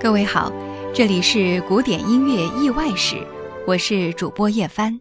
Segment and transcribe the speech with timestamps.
[0.00, 0.52] 各位好，
[0.94, 3.16] 这里是古典音乐意外史，
[3.66, 5.00] 我是主播叶帆。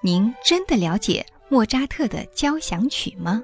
[0.00, 3.42] 您真的了解莫扎特的交响曲吗？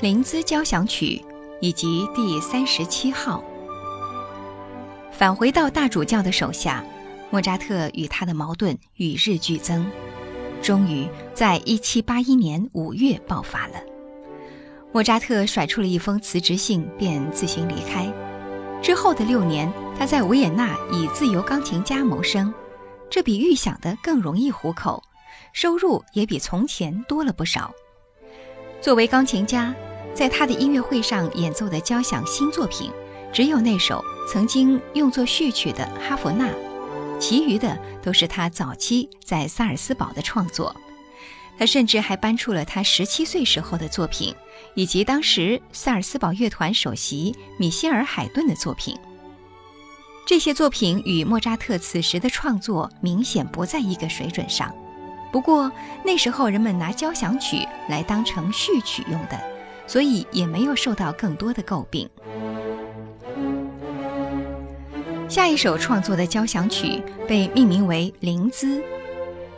[0.00, 1.22] 灵兹交响曲
[1.60, 3.44] 以及第三十七号。
[5.10, 6.82] 返回到大主教的手下，
[7.28, 9.86] 莫扎特与他的矛盾与日俱增，
[10.62, 13.74] 终于在一七八一年五月爆发了。
[14.92, 18.10] 莫扎特甩出了一封辞职信，便自行离开。
[18.82, 22.52] 之后的六年，他在维也纳以自由钢琴家谋生，
[23.08, 25.00] 这比预想的更容易糊口，
[25.52, 27.72] 收入也比从前多了不少。
[28.80, 29.72] 作为钢琴家，
[30.12, 32.90] 在他的音乐会上演奏的交响新作品，
[33.32, 36.48] 只有那首曾经用作序曲的《哈弗纳》，
[37.20, 40.74] 其余的都是他早期在萨尔斯堡的创作。
[41.58, 44.34] 他甚至还搬出了他十七岁时候的作品。
[44.74, 48.96] 以及当时萨尔斯堡乐团首席米歇尔·海顿的作品，
[50.26, 54.74] 这些作品与莫扎特此时的创作明显不在一个水准上。
[55.30, 55.70] 不过
[56.02, 59.38] 那时候人们拿交响曲来当成序曲用的，
[59.86, 62.08] 所以也没有受到更多的诟病。
[65.28, 68.78] 下一首创作的交响曲被命名为《灵兹》，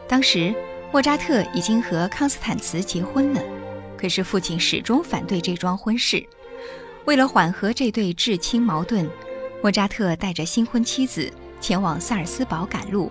[0.08, 0.53] 当时
[0.95, 3.42] 莫扎特已经和康斯坦茨结婚了。
[3.97, 6.25] 可是父亲始终反对这桩婚事。
[7.05, 9.11] 为了缓和这对至亲矛盾，
[9.61, 11.28] 莫扎特带着新婚妻子
[11.61, 13.11] 前往萨尔斯堡赶路。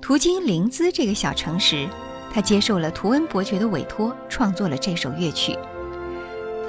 [0.00, 1.86] 途经林兹这个小城时，
[2.32, 5.54] 他接受了图恩伯爵的委托，创作了这首乐曲。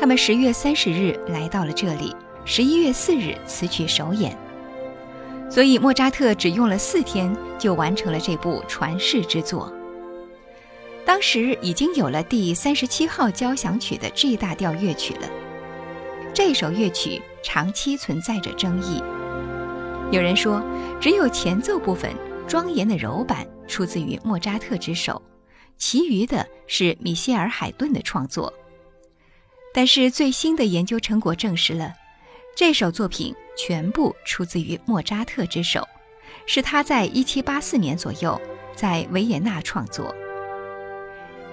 [0.01, 2.13] 他们十月三十日来到了这里，
[2.43, 4.37] 十一月四日此曲首演。
[5.49, 9.73] 所以莫扎特只用了四天就完成了这部传世之作。
[11.05, 15.29] 当时已经有了第三十七号交响曲的 G 大调乐曲了。
[16.33, 19.01] 这首乐曲长期存在着争议。
[20.11, 20.63] 有人说，
[21.01, 22.11] 只有前奏部分
[22.47, 25.21] 庄严的柔板出自于莫扎特之手，
[25.77, 28.53] 其余的是米歇尔·海顿的创作。
[29.73, 31.93] 但是最新的研究成果证实了，
[32.55, 35.87] 这首作品全部出自于莫扎特之手，
[36.45, 38.39] 是他在一七八四年左右
[38.75, 40.15] 在维也纳创作。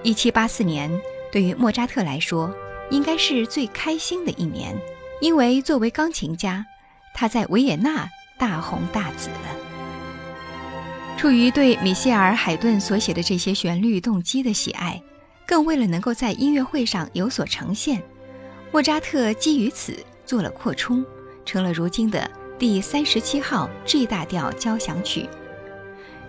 [0.03, 0.91] 一七八四年
[1.31, 2.53] 对于莫扎特来说，
[2.89, 4.75] 应该是最开心的一年，
[5.21, 6.65] 因为作为钢琴家，
[7.13, 9.55] 他在维也纳大红大紫了。
[11.17, 14.99] 出于对米歇尔·海顿所写的这些旋律动机的喜爱，
[15.45, 18.01] 更为了能够在音乐会上有所呈现，
[18.71, 19.95] 莫扎特基于此
[20.25, 21.05] 做了扩充，
[21.45, 25.29] 成了如今的第三十七号 G 大调交响曲。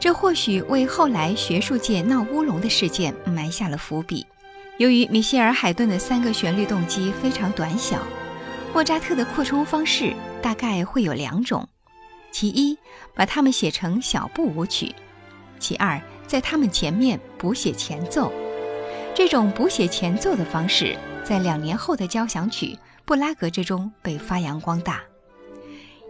[0.02, 4.26] 这或许为后来学术界闹乌龙的事件埋下了伏笔。
[4.76, 8.02] 由于米歇尔·海顿的三个旋律动机非常短小，
[8.74, 10.12] 莫扎特的扩充方式
[10.42, 11.68] 大概会有两种：
[12.32, 12.76] 其一，
[13.14, 14.92] 把它们写成小步舞曲；
[15.60, 18.32] 其二，在它们前面补写前奏。
[19.14, 22.66] 这种补写前奏的方式，在两年后的交响曲
[23.04, 25.00] 《布拉格》之中被发扬光大。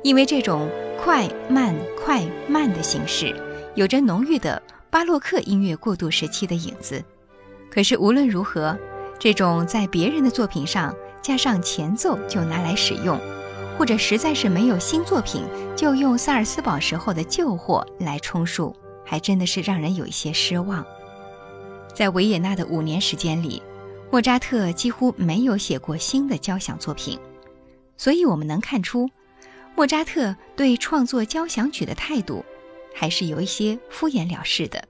[0.02, 3.36] 因为这种快慢快慢的形式。
[3.75, 7.03] 有着浓郁的巴洛克音乐过渡时期的影子，
[7.71, 8.78] 可是无论如何，
[9.19, 13.19] 这种在别人的作品上加上前奏就拿来使用，
[13.78, 15.43] 或者实在是没有新作品
[15.75, 20.84] 就用萨尔斯堡时候的旧货来充数，还真的是让人有一些失望。
[21.94, 23.62] 在维也纳的五年时间里，
[24.11, 27.19] 莫扎特几乎没有写过新的交响作品，
[27.97, 29.08] 所以我们能看出，
[29.75, 32.44] 莫扎特对创作交响曲的态度。
[32.94, 34.87] 还是有一些敷衍了事的，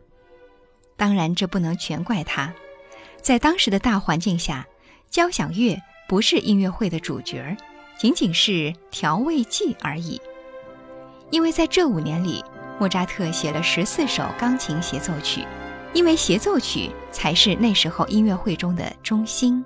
[0.97, 2.53] 当然这不能全怪他，
[3.21, 4.67] 在当时的大环境下，
[5.11, 5.79] 交响乐
[6.09, 7.57] 不是音乐会的主角，
[7.99, 10.21] 仅仅是调味剂而已。
[11.31, 12.45] 因为在这五年里，
[12.79, 15.47] 莫扎特写了十四首钢琴协奏曲，
[15.95, 19.65] 因为协奏曲才是那时候音乐会中的中心。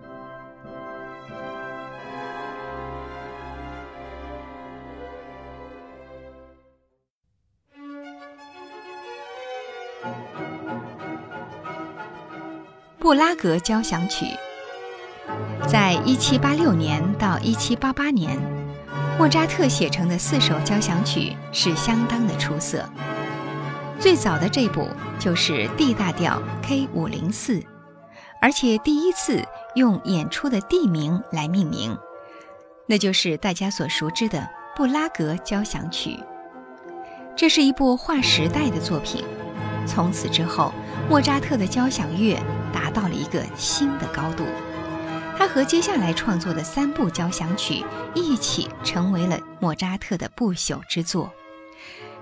[12.98, 14.26] 布拉格交响曲，
[15.68, 18.36] 在一七八六年到一七八八年，
[19.16, 22.84] 莫扎特写成的四首交响曲是相当的出色。
[24.00, 24.88] 最早的这部
[25.18, 27.62] 就是 D 大调 K 五零四，
[28.42, 29.42] 而且第一次
[29.76, 31.96] 用演出的地名来命名，
[32.86, 36.18] 那就是大家所熟知的布拉格交响曲。
[37.36, 39.24] 这是一部划时代的作品，
[39.86, 40.72] 从此之后，
[41.08, 42.36] 莫扎特的交响乐
[42.72, 44.44] 达到了一个新的高度。
[45.38, 47.84] 他和接下来创作的三部交响曲
[48.14, 51.30] 一起成为了莫扎特的不朽之作。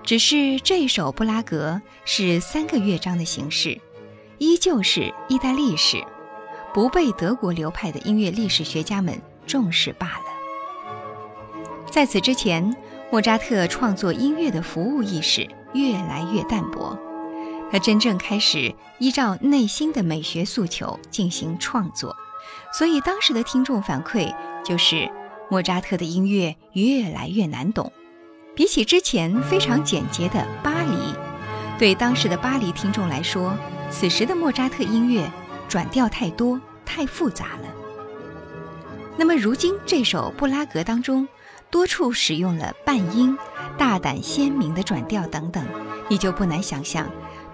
[0.03, 3.79] 只是这首布拉格是三个乐章的形式，
[4.37, 6.03] 依旧是意大利式，
[6.73, 10.25] 不被德国流派的音乐历史学家们重视罢了。
[11.89, 12.75] 在此之前，
[13.09, 16.99] 莫扎特创作音乐的服务意识越来越淡薄，
[17.75, 22.15] 他真正开始依照内心的美学诉求进行创作，
[22.71, 24.33] 所以当时的听众反馈
[24.63, 25.11] 就是
[25.51, 27.91] 莫扎特的音乐越来越难懂。
[28.55, 31.13] 比起之前非常简洁的巴黎，
[31.77, 33.53] 对当时的巴黎听众来说，
[33.91, 35.29] 此时的莫扎特音乐
[35.67, 37.67] 转调太多、太复杂了。
[39.17, 41.27] 那么如今这首布拉格当中，
[41.69, 43.37] 多处使用了半音、
[43.77, 45.61] 大胆鲜明的转调等等，
[46.07, 47.05] 你就不难想象，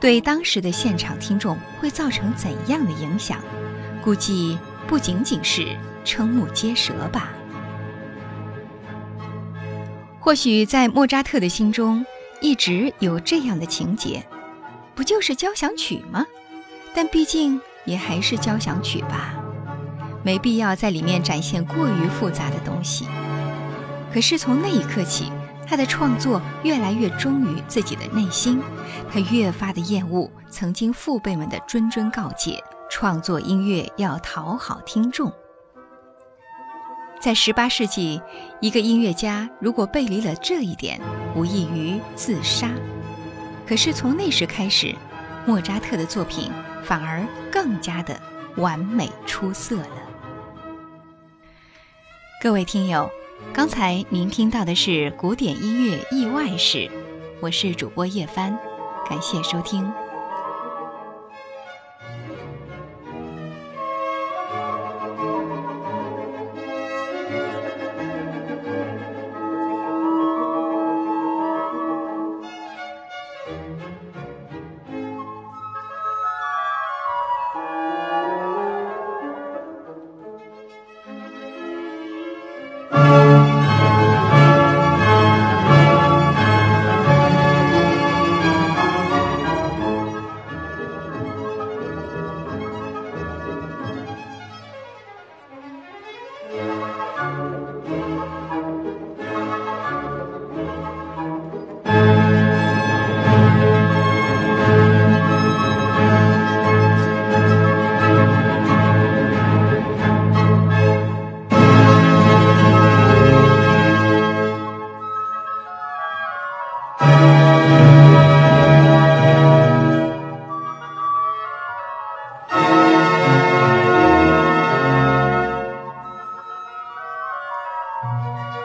[0.01, 3.39] 对当时的现场听众会造成怎样的影响？
[4.03, 4.57] 估计
[4.88, 7.31] 不仅仅是瞠目结舌吧。
[10.19, 12.03] 或许在莫扎特的心中，
[12.42, 14.25] 一直有这样的情节，
[14.95, 16.25] 不就是交响曲吗？
[16.95, 19.36] 但毕竟也还是交响曲吧，
[20.24, 23.07] 没必要在里面展现过于复杂的东西。
[24.12, 25.31] 可是从那一刻起，
[25.71, 28.62] 他的创作越来越忠于自己的内心，
[29.09, 35.31] 他越发的厌恶曾经父辈们的谆谆告诫：创作音乐要讨好听众。
[37.21, 38.21] 在十八世纪，
[38.59, 41.00] 一个音乐家如果背离了这一点，
[41.38, 42.69] 无异于自杀。
[43.65, 44.94] 可是从那时开始，
[45.45, 46.51] 莫扎特的作品
[46.83, 48.19] 反而更加的
[48.57, 50.01] 完美出色了。
[52.41, 53.09] 各位听友，
[53.53, 56.89] 刚才您听到的是古典音乐意外史，
[57.41, 58.57] 我是主播叶帆，
[59.09, 60.00] 感谢收听。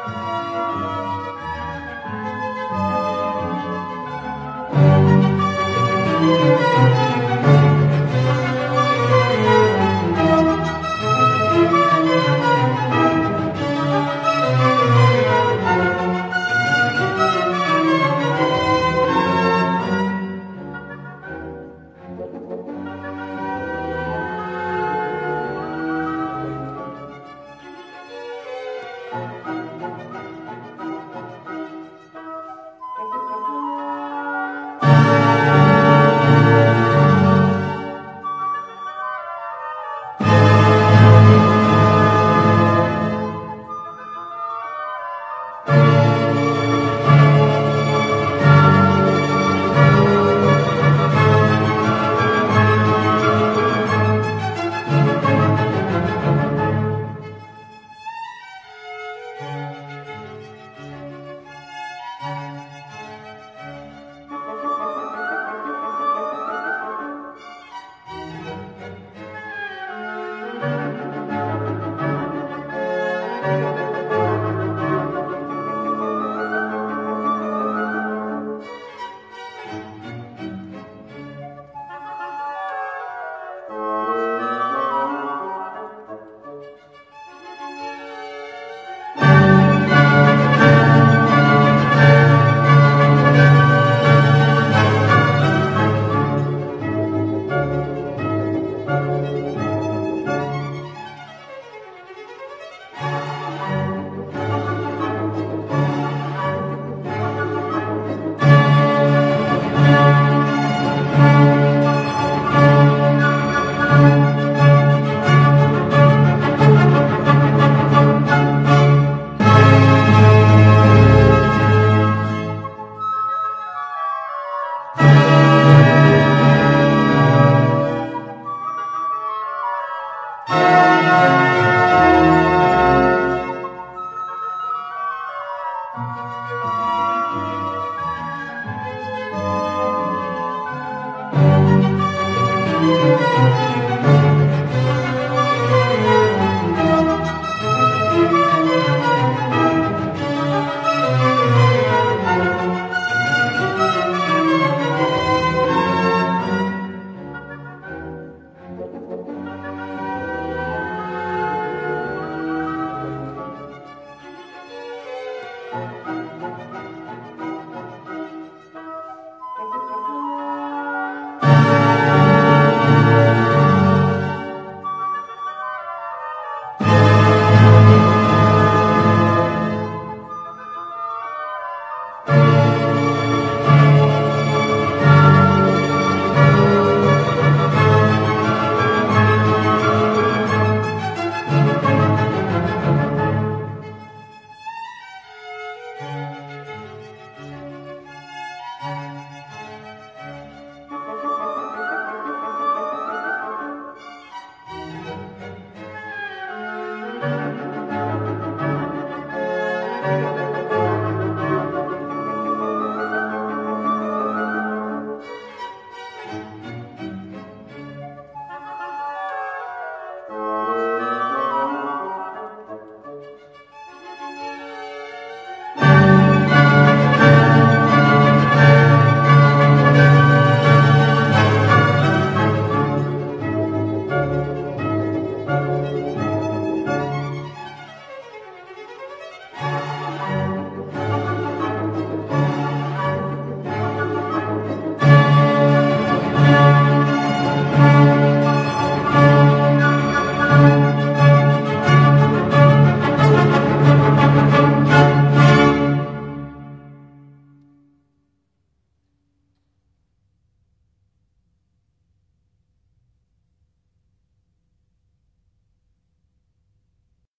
[0.07, 1.06] Música